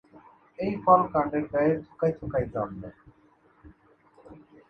[0.59, 2.89] এর ফল কান্ডের গায়ে থোকায় থোকায় জন্মে।